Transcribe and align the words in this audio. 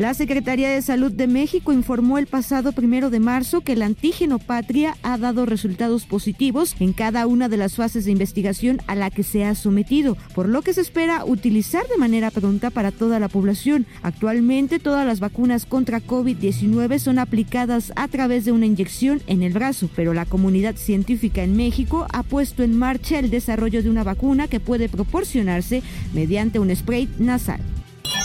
La 0.00 0.14
Secretaría 0.14 0.70
de 0.70 0.80
Salud 0.80 1.12
de 1.12 1.26
México 1.26 1.74
informó 1.74 2.16
el 2.16 2.26
pasado 2.26 2.72
primero 2.72 3.10
de 3.10 3.20
marzo 3.20 3.60
que 3.60 3.74
el 3.74 3.82
antígeno 3.82 4.38
Patria 4.38 4.96
ha 5.02 5.18
dado 5.18 5.44
resultados 5.44 6.06
positivos 6.06 6.74
en 6.80 6.94
cada 6.94 7.26
una 7.26 7.50
de 7.50 7.58
las 7.58 7.74
fases 7.74 8.06
de 8.06 8.10
investigación 8.10 8.80
a 8.86 8.94
la 8.94 9.10
que 9.10 9.22
se 9.22 9.44
ha 9.44 9.54
sometido, 9.54 10.16
por 10.34 10.48
lo 10.48 10.62
que 10.62 10.72
se 10.72 10.80
espera 10.80 11.26
utilizar 11.26 11.86
de 11.86 11.98
manera 11.98 12.30
pronta 12.30 12.70
para 12.70 12.92
toda 12.92 13.20
la 13.20 13.28
población. 13.28 13.84
Actualmente 14.02 14.78
todas 14.78 15.06
las 15.06 15.20
vacunas 15.20 15.66
contra 15.66 16.00
COVID-19 16.00 16.98
son 16.98 17.18
aplicadas 17.18 17.92
a 17.94 18.08
través 18.08 18.46
de 18.46 18.52
una 18.52 18.64
inyección 18.64 19.20
en 19.26 19.42
el 19.42 19.52
brazo, 19.52 19.90
pero 19.94 20.14
la 20.14 20.24
comunidad 20.24 20.76
científica 20.76 21.42
en 21.42 21.58
México 21.58 22.06
ha 22.10 22.22
puesto 22.22 22.62
en 22.62 22.74
marcha 22.74 23.18
el 23.18 23.28
desarrollo 23.28 23.82
de 23.82 23.90
una 23.90 24.02
vacuna 24.02 24.48
que 24.48 24.60
puede 24.60 24.88
proporcionarse 24.88 25.82
mediante 26.14 26.58
un 26.58 26.74
spray 26.74 27.06
nasal. 27.18 27.60